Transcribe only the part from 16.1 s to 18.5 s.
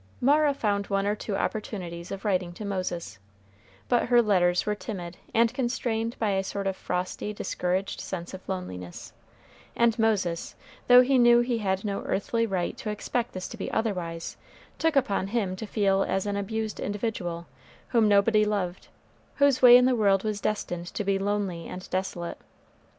an abused individual, whom nobody